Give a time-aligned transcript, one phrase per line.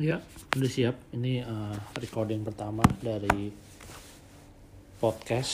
[0.00, 0.16] Ya,
[0.56, 0.96] udah siap.
[1.12, 3.52] Ini uh, recording pertama dari
[4.96, 5.52] podcast.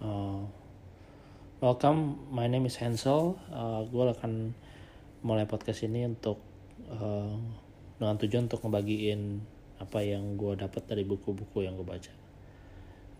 [0.00, 0.48] Uh,
[1.60, 3.36] welcome, my name is Hansel.
[3.52, 4.56] Uh, gue akan
[5.20, 6.40] mulai podcast ini untuk
[6.88, 7.36] uh,
[8.00, 9.44] dengan tujuan untuk ngebagiin
[9.84, 12.16] apa yang gue dapat dari buku-buku yang gue baca.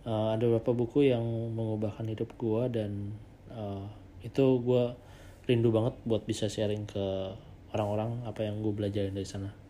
[0.01, 1.21] Uh, ada beberapa buku yang
[1.53, 3.13] mengubahkan hidup gue dan
[3.53, 3.85] uh,
[4.25, 4.97] itu gue
[5.45, 7.37] rindu banget buat bisa sharing ke
[7.77, 9.60] orang-orang apa yang gue belajar dari sana.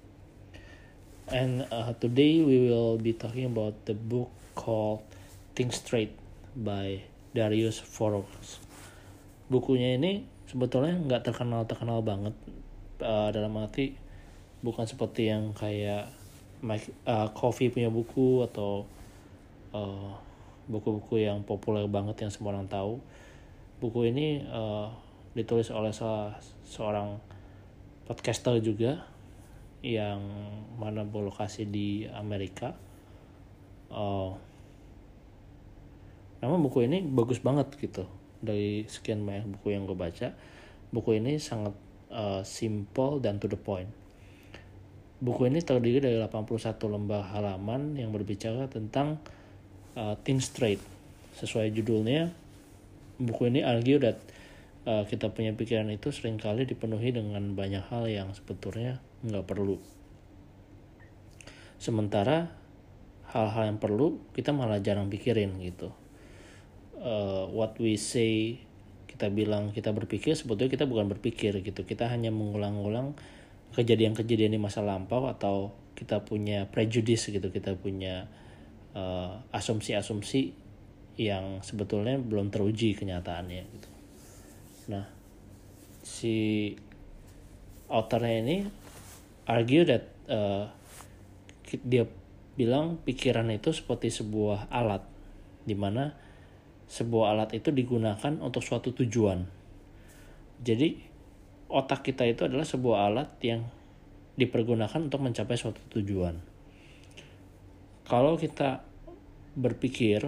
[1.30, 5.06] And uh, today we will be talking about the book called
[5.54, 6.18] Think Straight
[6.58, 7.06] by
[7.38, 8.58] Darius Foros.
[9.46, 12.34] Bukunya ini sebetulnya nggak terkenal terkenal banget
[13.06, 13.94] uh, dalam arti
[14.66, 16.10] bukan seperti yang kayak
[16.66, 18.86] Mike, uh, Coffee punya buku atau
[19.74, 20.14] uh,
[20.70, 23.02] buku-buku yang populer banget yang semua orang tahu.
[23.82, 24.90] Buku ini uh,
[25.34, 27.18] ditulis oleh salah seorang
[28.06, 29.11] podcaster juga
[29.82, 30.22] yang
[30.78, 32.78] mana berlokasi di Amerika.
[33.92, 34.38] Uh,
[36.42, 38.08] memang buku ini bagus banget gitu
[38.42, 40.34] dari sekian banyak buku yang gue baca.
[40.94, 41.74] Buku ini sangat
[42.14, 43.90] uh, simple dan to the point.
[45.22, 49.22] Buku ini terdiri dari 81 lembar halaman yang berbicara tentang
[49.94, 50.82] uh, think straight.
[51.38, 52.34] Sesuai judulnya,
[53.22, 54.18] buku ini argue that
[54.90, 59.78] uh, kita punya pikiran itu sering kali dipenuhi dengan banyak hal yang sebetulnya nggak perlu.
[61.82, 62.54] Sementara
[63.32, 65.90] hal-hal yang perlu kita malah jarang pikirin gitu.
[67.02, 68.62] Uh, what we say
[69.10, 71.82] kita bilang kita berpikir sebetulnya kita bukan berpikir gitu.
[71.86, 73.18] Kita hanya mengulang-ulang
[73.78, 77.54] kejadian-kejadian di masa lampau atau kita punya prejudice gitu.
[77.54, 78.26] Kita punya
[78.98, 80.54] uh, asumsi-asumsi
[81.20, 83.90] yang sebetulnya belum teruji kenyataannya gitu.
[84.90, 85.06] Nah,
[86.02, 86.36] si
[87.92, 88.58] authornya ini
[89.48, 90.70] argue that uh,
[91.86, 92.06] dia
[92.60, 95.02] bilang pikiran itu seperti sebuah alat
[95.64, 96.12] di mana
[96.92, 99.48] sebuah alat itu digunakan untuk suatu tujuan.
[100.60, 101.00] Jadi
[101.72, 103.64] otak kita itu adalah sebuah alat yang
[104.36, 106.36] dipergunakan untuk mencapai suatu tujuan.
[108.04, 108.84] Kalau kita
[109.56, 110.28] berpikir,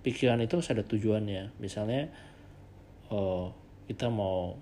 [0.00, 1.60] pikiran itu ada tujuannya.
[1.60, 2.08] Misalnya,
[3.12, 3.52] oh,
[3.84, 4.56] kita mau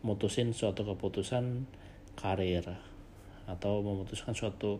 [0.00, 1.68] mutusin suatu keputusan
[2.20, 2.64] karir
[3.48, 4.78] atau memutuskan suatu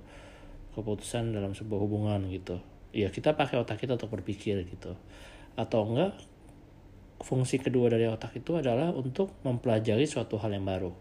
[0.77, 2.61] keputusan dalam sebuah hubungan gitu.
[2.95, 4.95] Ya kita pakai otak kita untuk berpikir gitu.
[5.59, 6.15] Atau enggak
[7.21, 10.93] fungsi kedua dari otak itu adalah untuk mempelajari suatu hal yang baru.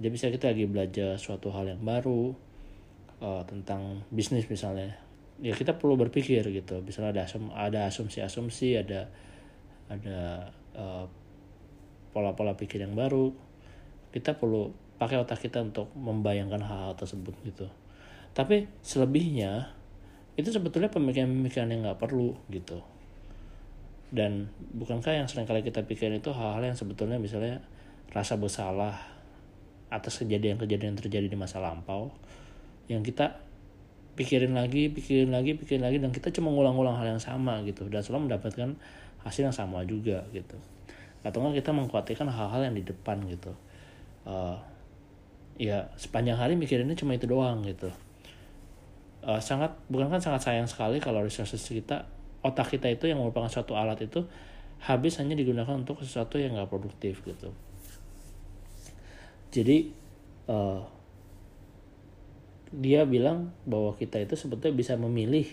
[0.00, 2.34] Jadi bisa kita lagi belajar suatu hal yang baru
[3.22, 4.98] uh, tentang bisnis misalnya
[5.42, 6.82] ya kita perlu berpikir gitu.
[6.82, 9.10] Misalnya ada asum ada asumsi-asumsi ada
[9.90, 11.06] ada uh,
[12.14, 13.34] pola-pola pikir yang baru
[14.14, 14.70] kita perlu
[15.04, 17.68] pakai otak kita untuk membayangkan hal-hal tersebut gitu.
[18.32, 19.68] Tapi selebihnya
[20.34, 22.80] itu sebetulnya pemikiran-pemikiran yang nggak perlu gitu.
[24.08, 27.60] Dan bukankah yang sering kali kita pikirin itu hal-hal yang sebetulnya misalnya
[28.16, 28.96] rasa bersalah
[29.92, 32.10] atas kejadian-kejadian yang terjadi di masa lampau
[32.88, 33.38] yang kita
[34.18, 37.86] pikirin lagi, pikirin lagi, pikirin lagi dan kita cuma ngulang-ngulang hal yang sama gitu.
[37.92, 38.74] Dan selalu mendapatkan
[39.22, 40.56] hasil yang sama juga gitu.
[41.24, 43.52] Atau kita mengkhawatirkan hal-hal yang di depan gitu.
[44.24, 44.56] Uh,
[45.60, 47.90] ya sepanjang hari mikirinnya cuma itu doang gitu.
[49.24, 52.04] Uh, sangat bukan kan sangat sayang sekali kalau resources kita
[52.44, 54.20] otak kita itu yang merupakan suatu alat itu
[54.84, 57.50] habis hanya digunakan untuk sesuatu yang nggak produktif gitu.
[59.54, 59.94] Jadi
[60.50, 60.82] uh,
[62.74, 65.46] dia bilang bahwa kita itu sebetulnya bisa memilih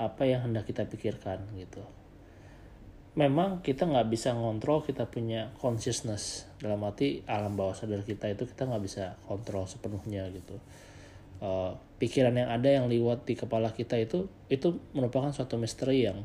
[0.00, 1.84] apa yang hendak kita pikirkan gitu
[3.18, 6.46] memang kita nggak bisa ngontrol kita punya consciousness.
[6.62, 10.54] Dalam arti alam bawah sadar kita itu kita nggak bisa kontrol sepenuhnya gitu.
[11.42, 16.22] Uh, pikiran yang ada yang lewat di kepala kita itu itu merupakan suatu misteri yang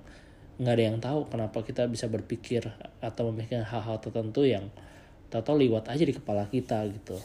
[0.62, 2.70] nggak ada yang tahu kenapa kita bisa berpikir
[3.02, 4.70] atau memikirkan hal-hal tertentu yang
[5.34, 7.18] tahu lewat aja di kepala kita gitu.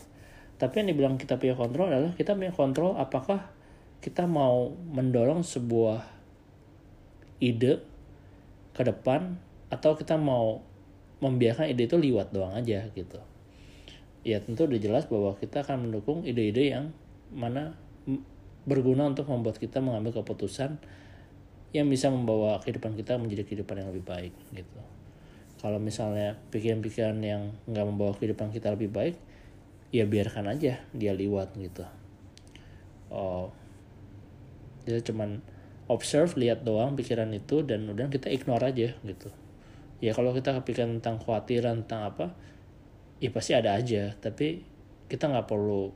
[0.57, 3.53] Tapi yang dibilang kita punya kontrol adalah kita punya kontrol apakah
[4.01, 6.09] kita mau mendorong sebuah
[7.45, 7.85] ide
[8.73, 10.65] ke depan atau kita mau
[11.19, 13.21] membiarkan ide itu liwat doang aja gitu.
[14.23, 16.93] Ya tentu udah jelas bahwa kita akan mendukung ide-ide yang
[17.33, 17.77] mana
[18.69, 20.77] berguna untuk membuat kita mengambil keputusan
[21.77, 24.81] yang bisa membawa kehidupan kita menjadi kehidupan yang lebih baik gitu.
[25.59, 29.17] Kalau misalnya pikiran-pikiran yang nggak membawa kehidupan kita lebih baik
[29.91, 31.85] ya biarkan aja dia liwat gitu.
[33.09, 33.53] Oh
[34.89, 35.45] kita cuman
[35.93, 39.29] observe lihat doang pikiran itu dan udah kita ignore aja gitu
[39.99, 42.27] ya kalau kita kepikiran tentang khawatiran tentang apa
[43.19, 44.15] ya pasti ada aja.
[44.19, 44.63] Tapi
[45.11, 45.91] kita nggak perlu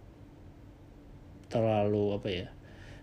[1.52, 2.48] terlalu apa ya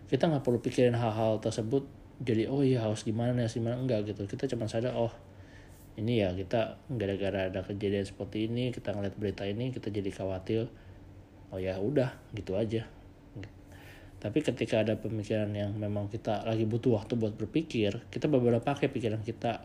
[0.09, 1.85] kita nggak perlu pikirin hal-hal tersebut
[2.17, 3.79] jadi oh iya harus gimana harus gimana.
[3.79, 4.27] Enggak gitu.
[4.27, 5.13] Kita cuma sadar oh
[5.99, 10.67] ini ya kita gara-gara ada kejadian seperti ini kita ngeliat berita ini kita jadi khawatir.
[11.49, 12.85] Oh ya udah gitu aja.
[14.19, 18.91] Tapi ketika ada pemikiran yang memang kita lagi butuh waktu buat berpikir kita beberapa pakai
[18.91, 19.63] pikiran kita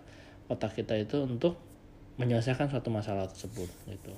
[0.49, 1.56] otak kita itu untuk
[2.20, 4.14] menyelesaikan suatu masalah tersebut gitu.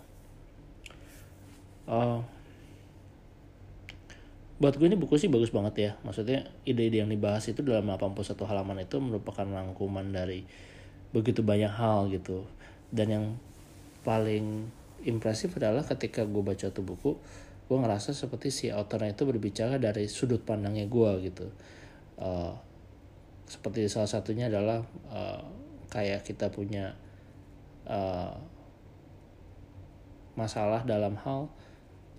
[1.86, 2.20] Uh,
[4.56, 5.90] buat gue ini buku sih bagus banget ya.
[6.02, 10.44] Maksudnya ide-ide yang dibahas itu dalam 81 halaman itu merupakan rangkuman dari
[11.12, 12.44] begitu banyak hal gitu.
[12.92, 13.26] Dan yang
[14.02, 14.68] paling
[15.04, 17.12] impresif adalah ketika gue baca tuh buku
[17.66, 21.46] gue ngerasa seperti si authornya itu berbicara dari sudut pandangnya gue gitu.
[22.16, 22.54] Uh,
[23.46, 25.42] seperti salah satunya adalah uh,
[25.96, 26.92] kayak kita punya
[27.88, 28.36] uh,
[30.36, 31.48] masalah dalam hal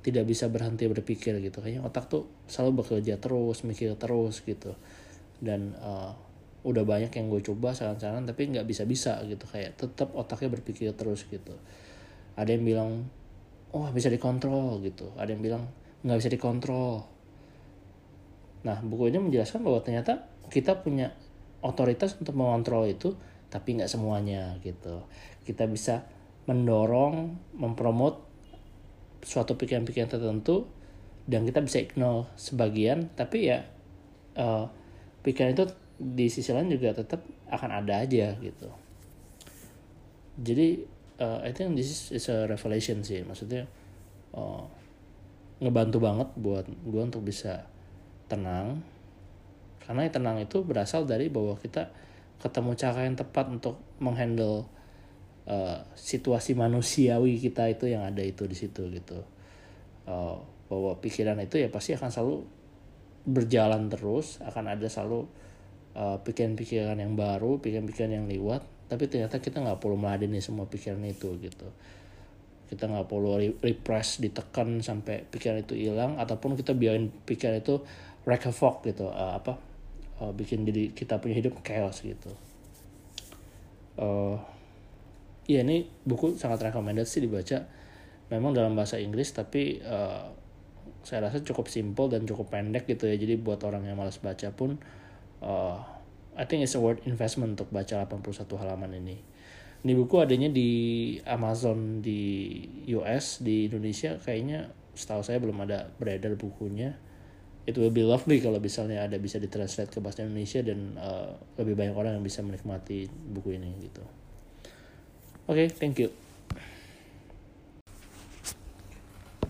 [0.01, 1.61] tidak bisa berhenti berpikir gitu.
[1.61, 4.73] Kayaknya otak tuh selalu bekerja terus mikir terus gitu.
[5.37, 6.17] Dan uh,
[6.65, 9.45] udah banyak yang gue coba saran-saran tapi nggak bisa-bisa gitu.
[9.45, 11.53] Kayak tetap otaknya berpikir terus gitu.
[12.33, 12.91] Ada yang bilang
[13.77, 15.13] oh bisa dikontrol gitu.
[15.13, 15.63] Ada yang bilang
[16.01, 17.05] nggak bisa dikontrol.
[18.65, 21.13] Nah buku ini menjelaskan bahwa ternyata kita punya
[21.61, 23.11] otoritas untuk mengontrol itu
[23.47, 25.03] tapi nggak semuanya gitu.
[25.43, 26.03] Kita bisa
[26.47, 28.23] mendorong mempromot
[29.23, 30.67] suatu pikiran-pikiran tertentu
[31.27, 33.67] dan kita bisa ignore sebagian tapi ya
[34.39, 34.71] uh,
[35.27, 35.65] pikiran itu
[35.99, 38.69] di sisi lain juga tetap akan ada aja gitu.
[40.37, 40.85] Jadi
[41.19, 43.25] uh, I think this is a revelation sih.
[43.25, 43.65] Maksudnya
[44.37, 44.63] uh,
[45.57, 47.65] ngebantu banget buat gue untuk bisa
[48.29, 48.85] tenang.
[49.81, 51.89] Karena tenang itu berasal dari bahwa kita
[52.37, 54.69] ketemu cara yang tepat untuk menghandle
[55.49, 59.25] uh, situasi manusiawi kita itu yang ada itu di situ gitu.
[60.07, 62.43] Uh, bahwa pikiran itu ya pasti akan selalu
[63.27, 65.27] berjalan terus akan ada selalu
[65.95, 71.03] uh, pikiran-pikiran yang baru pikiran-pikiran yang liwat tapi ternyata kita nggak perlu meladeni semua pikiran
[71.03, 71.67] itu gitu.
[72.67, 77.83] Kita nggak perlu repress ditekan sampai pikiran itu hilang ataupun kita biarin pikiran itu
[78.27, 78.47] wreck
[78.83, 79.66] gitu uh, apa
[80.21, 82.31] uh, bikin jadi kita punya hidup chaos gitu
[83.97, 84.37] uh,
[85.47, 87.63] Iya ini buku sangat recommended sih dibaca.
[88.27, 90.27] Memang dalam bahasa Inggris tapi uh,
[91.07, 93.15] saya rasa cukup simple dan cukup pendek gitu ya.
[93.15, 94.75] Jadi buat orang yang malas baca pun
[95.39, 95.79] uh,
[96.35, 99.17] I think it's a worth investment untuk baca 81 halaman ini.
[99.87, 100.69] Ini buku adanya di
[101.23, 102.59] Amazon di
[102.91, 104.67] US, di Indonesia kayaknya
[104.99, 106.99] setahu saya belum ada beredar bukunya.
[107.67, 111.75] It will be lovely kalau misalnya ada bisa ditranslate ke bahasa Indonesia dan uh, lebih
[111.75, 113.99] banyak orang yang bisa menikmati buku ini gitu.
[115.51, 116.07] Oke, okay, thank you.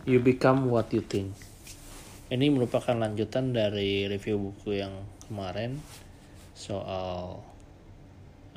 [0.10, 1.38] You become what you think.
[2.34, 5.78] Ini merupakan lanjutan dari review buku yang kemarin
[6.58, 7.46] soal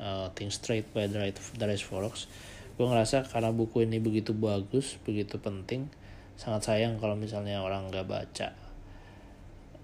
[0.01, 2.25] uh, Think Straight by Darius Forex.
[2.79, 5.85] Gue ngerasa karena buku ini begitu bagus, begitu penting,
[6.33, 8.60] sangat sayang kalau misalnya orang nggak baca.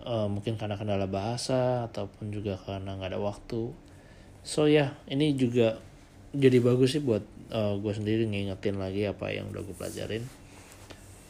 [0.07, 3.75] Uh, mungkin karena kendala bahasa ataupun juga karena nggak ada waktu.
[4.47, 5.83] So ya, yeah, ini juga
[6.31, 10.23] jadi bagus sih buat uh, gue sendiri ngingetin lagi apa yang udah gue pelajarin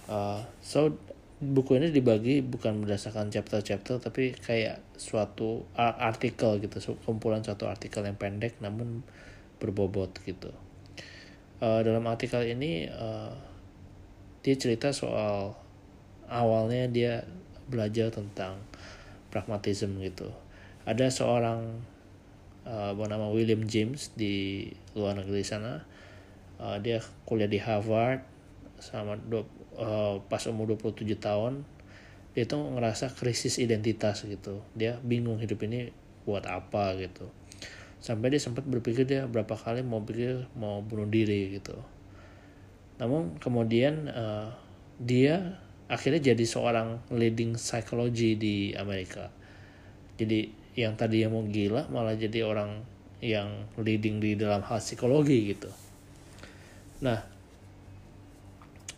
[0.10, 0.94] uh, so
[1.38, 8.18] buku ini dibagi bukan berdasarkan chapter-chapter tapi kayak suatu artikel gitu kumpulan suatu artikel yang
[8.18, 9.06] pendek namun
[9.62, 10.50] berbobot gitu
[11.62, 13.38] uh, dalam artikel ini uh,
[14.42, 15.54] dia cerita soal
[16.26, 17.22] awalnya dia
[17.68, 18.60] belajar tentang
[19.30, 20.32] pragmatism gitu.
[20.88, 21.84] Ada seorang
[22.68, 25.84] uh, bernama William James di luar negeri sana.
[26.58, 28.26] Uh, dia kuliah di Harvard
[28.82, 29.20] sama
[29.78, 31.68] uh, pas umur 27 tahun.
[32.34, 34.62] Dia itu ngerasa krisis identitas gitu.
[34.78, 35.90] Dia bingung hidup ini
[36.26, 37.30] buat apa gitu.
[37.98, 41.76] Sampai dia sempat berpikir dia berapa kali mau pikir mau bunuh diri gitu.
[43.02, 44.54] Namun kemudian uh,
[44.98, 49.32] dia akhirnya jadi seorang leading psychology di Amerika.
[50.20, 52.86] Jadi yang tadi yang mau gila malah jadi orang
[53.24, 55.72] yang leading di dalam hal psikologi gitu.
[57.02, 57.20] Nah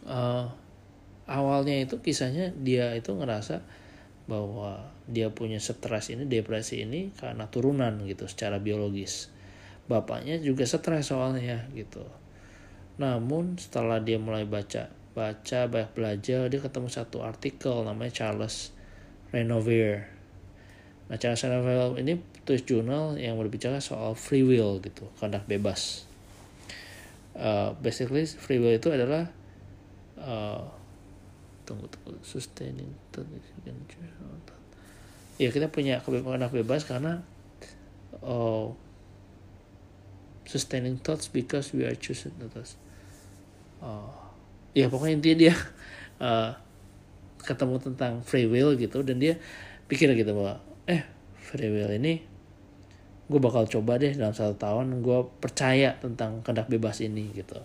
[0.10, 0.46] uh,
[1.29, 3.63] awalnya itu kisahnya dia itu ngerasa
[4.25, 9.31] bahwa dia punya stres ini depresi ini karena turunan gitu secara biologis.
[9.89, 12.05] Bapaknya juga stres soalnya gitu.
[13.01, 18.71] Namun setelah dia mulai baca baca banyak belajar dia ketemu satu artikel namanya Charles
[19.35, 20.07] Renovier.
[21.11, 26.07] Nah, Charles Rafael ini tulis jurnal yang berbicara soal free will gitu, kehendak bebas.
[27.35, 29.27] Uh, basically free will itu adalah
[30.15, 30.63] uh,
[31.67, 32.89] tunggu tunggu sustaining
[35.39, 37.23] ya kita punya kebebasan bebas karena
[38.19, 38.75] oh,
[40.43, 42.75] sustaining thoughts because we are choosing thoughts
[43.79, 44.28] oh,
[44.79, 45.53] ya pokoknya intinya dia
[46.24, 46.51] uh,
[47.43, 49.36] ketemu tentang free will gitu dan dia
[49.89, 51.03] pikir gitu bahwa eh
[51.39, 52.21] free will ini
[53.29, 57.62] gue bakal coba deh dalam satu tahun gue percaya tentang kehendak bebas ini gitu.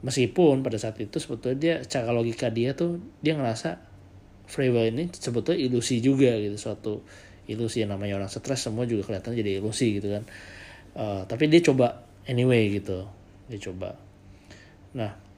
[0.00, 3.76] Meskipun pada saat itu sebetulnya dia secara logika dia tuh dia ngerasa
[4.48, 7.04] free will ini sebetulnya ilusi juga gitu suatu
[7.44, 10.24] ilusi yang namanya orang stres semua juga kelihatan jadi ilusi gitu kan.
[10.96, 13.04] Uh, tapi dia coba anyway gitu
[13.52, 14.00] dia coba.
[14.96, 15.29] Nah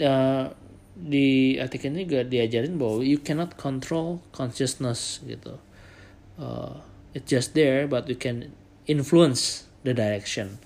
[0.00, 0.52] uh,
[0.96, 5.60] di artikel ini juga diajarin bahwa you cannot control consciousness gitu.
[6.40, 6.80] Uh,
[7.12, 8.52] it's just there but we can
[8.88, 10.56] influence the direction.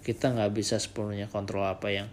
[0.00, 2.08] Kita nggak bisa sepenuhnya kontrol apa yang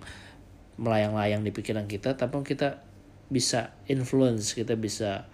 [0.75, 2.84] melayang-layang di pikiran kita tapi kita
[3.32, 5.28] bisa influence kita bisa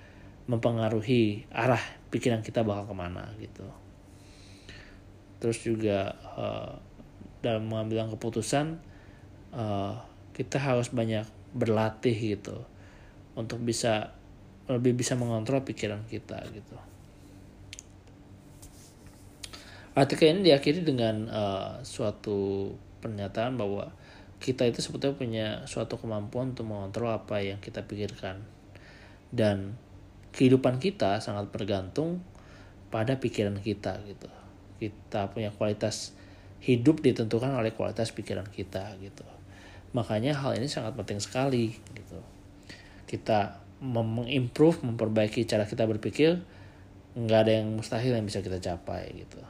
[0.45, 1.81] mempengaruhi arah
[2.13, 3.65] pikiran kita bakal ke mana gitu.
[5.41, 6.71] Terus juga uh,
[7.41, 8.81] dalam mengambil keputusan
[10.37, 11.25] kita harus banyak
[11.57, 12.61] berlatih gitu
[13.33, 14.13] untuk bisa
[14.69, 16.77] lebih bisa mengontrol pikiran kita gitu
[19.97, 22.69] Artikel ini diakhiri dengan uh, suatu
[23.01, 23.89] pernyataan bahwa
[24.37, 28.45] kita itu sebetulnya punya suatu kemampuan untuk mengontrol apa yang kita pikirkan.
[29.33, 29.73] Dan
[30.37, 32.21] kehidupan kita sangat bergantung
[32.93, 34.29] pada pikiran kita gitu.
[34.77, 36.13] Kita punya kualitas
[36.61, 39.25] hidup ditentukan oleh kualitas pikiran kita gitu.
[39.97, 42.21] Makanya hal ini sangat penting sekali gitu.
[43.09, 46.37] Kita mengimprove, memperbaiki cara kita berpikir,
[47.17, 49.41] nggak ada yang mustahil yang bisa kita capai gitu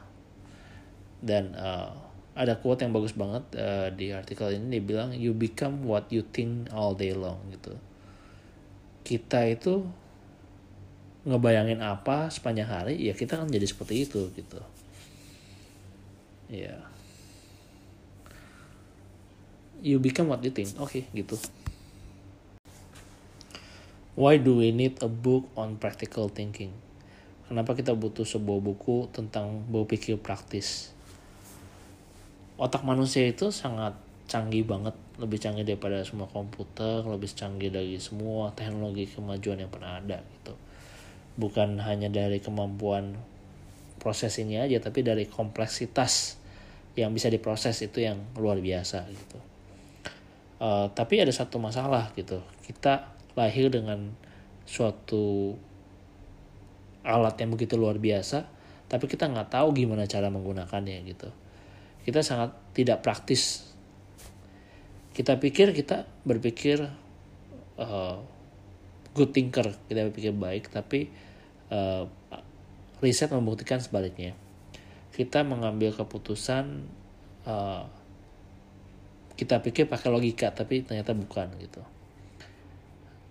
[1.18, 1.90] dan uh,
[2.38, 6.22] ada quote yang bagus banget uh, di artikel ini dia bilang you become what you
[6.22, 7.74] think all day long gitu
[9.02, 9.82] kita itu
[11.26, 14.62] ngebayangin apa sepanjang hari ya kita kan jadi seperti itu gitu
[16.48, 16.80] ya yeah.
[19.82, 20.74] You become what you think.
[20.78, 21.38] Oke okay, gitu.
[24.18, 26.74] Why do we need a book on practical thinking?
[27.46, 30.90] Kenapa kita butuh sebuah buku tentang berpikir praktis?
[32.58, 33.94] Otak manusia itu sangat
[34.26, 40.02] canggih banget lebih canggih daripada semua komputer lebih canggih dari semua teknologi kemajuan yang pernah
[40.02, 40.54] ada gitu.
[41.38, 43.14] Bukan hanya dari kemampuan
[44.02, 46.38] proses aja tapi dari kompleksitas
[46.98, 49.57] yang bisa diproses itu yang luar biasa gitu
[50.58, 54.12] uh, tapi ada satu masalah gitu kita lahir dengan
[54.68, 55.54] suatu
[57.06, 58.46] alat yang begitu luar biasa
[58.88, 61.30] tapi kita nggak tahu gimana cara menggunakannya gitu
[62.08, 63.68] kita sangat tidak praktis.
[65.12, 66.80] Kita pikir kita berpikir
[67.76, 68.16] uh,
[69.12, 71.12] good thinker, kita berpikir baik, tapi
[71.68, 72.08] uh,
[73.04, 74.32] riset membuktikan sebaliknya.
[75.12, 76.88] Kita mengambil keputusan
[77.44, 77.84] uh,
[79.38, 81.82] kita pikir pakai logika, tapi ternyata bukan gitu.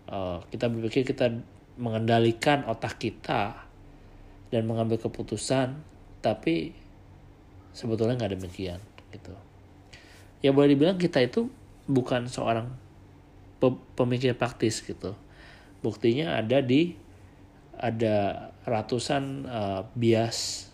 [0.07, 1.35] Uh, kita berpikir kita
[1.75, 3.67] mengendalikan otak kita
[4.47, 5.83] dan mengambil keputusan,
[6.23, 6.71] tapi
[7.77, 8.81] sebetulnya nggak demikian
[9.13, 9.37] gitu
[10.41, 11.45] ya boleh dibilang kita itu
[11.85, 12.73] bukan seorang
[13.93, 15.13] pemikir praktis gitu
[15.85, 16.97] buktinya ada di
[17.77, 20.69] ada ratusan uh, bias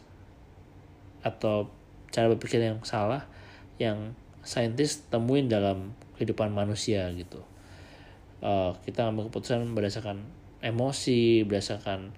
[1.19, 1.67] atau
[2.11, 3.27] cara berpikir yang salah
[3.79, 7.41] yang saintis temuin dalam kehidupan manusia gitu.
[8.43, 10.19] Uh, kita ngambil keputusan berdasarkan
[10.63, 12.15] emosi berdasarkan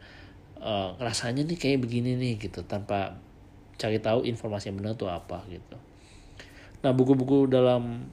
[0.62, 3.17] uh, rasanya nih kayak begini nih gitu tanpa
[3.77, 5.77] cari tahu informasi yang benar itu apa gitu.
[6.86, 8.10] Nah buku-buku dalam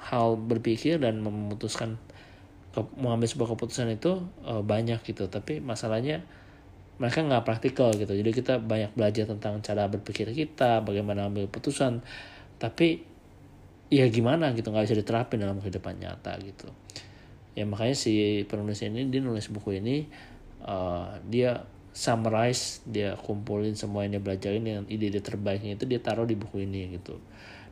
[0.00, 1.96] hal berpikir dan memutuskan
[2.72, 5.28] ke, mengambil sebuah keputusan itu uh, banyak gitu.
[5.28, 6.24] Tapi masalahnya
[6.98, 8.10] mereka nggak praktikal gitu.
[8.10, 12.02] Jadi kita banyak belajar tentang cara berpikir kita bagaimana ambil keputusan.
[12.58, 13.13] Tapi
[13.92, 16.68] ya gimana gitu nggak bisa diterapin dalam kehidupan nyata gitu.
[17.54, 20.08] Ya makanya si penulis ini dia nulis buku ini
[20.66, 21.62] uh, dia
[21.94, 26.66] summarize dia kumpulin semua yang dia belajarin dengan ide-ide terbaiknya itu dia taruh di buku
[26.66, 27.20] ini gitu.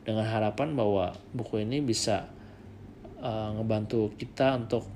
[0.03, 2.31] Dengan harapan bahwa buku ini bisa
[3.19, 4.87] uh, ngebantu kita untuk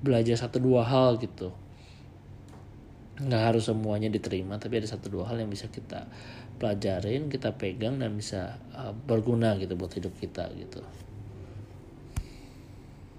[0.00, 1.52] belajar satu dua hal gitu.
[3.20, 6.08] Nggak harus semuanya diterima tapi ada satu dua hal yang bisa kita
[6.62, 10.78] pelajarin kita pegang dan bisa uh, berguna gitu buat hidup kita gitu